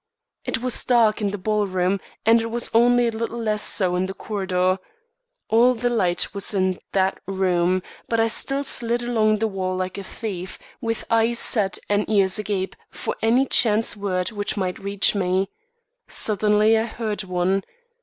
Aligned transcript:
It 0.45 0.63
was 0.63 0.83
dark 0.83 1.21
in 1.21 1.29
the 1.29 1.37
ballroom, 1.37 1.99
and 2.25 2.41
it 2.41 2.49
was 2.49 2.71
only 2.73 3.05
a 3.07 3.11
little 3.11 3.37
less 3.37 3.61
so 3.61 3.95
in 3.95 4.07
the 4.07 4.15
corridor. 4.15 4.79
All 5.47 5.75
the 5.75 5.91
light 5.91 6.33
was 6.33 6.55
in 6.55 6.79
that 6.93 7.19
room; 7.27 7.83
but 8.09 8.19
I 8.19 8.25
still 8.25 8.63
slid 8.63 9.03
along 9.03 9.37
the 9.37 9.47
wall 9.47 9.75
like 9.75 9.99
a 9.99 10.03
thief, 10.03 10.57
with 10.81 11.05
eyes 11.11 11.37
set 11.37 11.77
and 11.87 12.09
ears 12.09 12.39
agape 12.39 12.75
for 12.89 13.15
any 13.21 13.45
chance 13.45 13.95
word 13.95 14.29
which 14.31 14.57
might 14.57 14.79
reach 14.79 15.13
me. 15.13 15.51
Suddenly 16.07 16.79
I 16.79 16.85
heard 16.85 17.23
one. 17.23 17.63